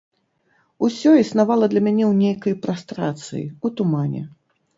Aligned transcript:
Усё 0.87 1.09
існавала 1.23 1.65
для 1.73 1.83
мяне 1.89 2.03
ў 2.11 2.23
нейкай 2.23 2.57
прастрацыі, 2.65 3.45
у 3.67 3.73
тумане. 3.77 4.25